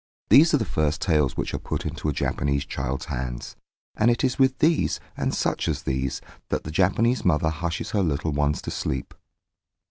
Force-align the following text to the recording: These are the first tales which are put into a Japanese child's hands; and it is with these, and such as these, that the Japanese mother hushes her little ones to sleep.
These 0.31 0.55
are 0.55 0.57
the 0.57 0.65
first 0.65 0.99
tales 0.99 1.37
which 1.37 1.53
are 1.53 1.59
put 1.59 1.85
into 1.85 2.09
a 2.09 2.11
Japanese 2.11 2.65
child's 2.65 3.05
hands; 3.05 3.55
and 3.95 4.09
it 4.09 4.23
is 4.23 4.39
with 4.39 4.57
these, 4.57 4.99
and 5.15 5.31
such 5.31 5.67
as 5.67 5.83
these, 5.83 6.21
that 6.49 6.63
the 6.63 6.71
Japanese 6.71 7.23
mother 7.23 7.51
hushes 7.51 7.91
her 7.91 8.01
little 8.01 8.31
ones 8.31 8.63
to 8.63 8.71
sleep. 8.71 9.13